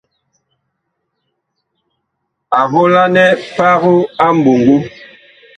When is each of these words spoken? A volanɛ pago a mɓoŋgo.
A 2.59 2.61
volanɛ 2.71 3.25
pago 3.55 3.93
a 4.25 4.27
mɓoŋgo. 4.41 4.77